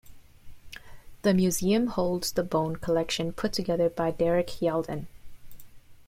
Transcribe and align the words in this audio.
The 1.21 1.31
museum 1.31 1.85
holds 1.85 2.31
the 2.31 2.41
bone 2.41 2.77
collection 2.77 3.31
put 3.33 3.53
together 3.53 3.87
by 3.87 4.09
Derek 4.09 4.59
Yalden. 4.59 5.05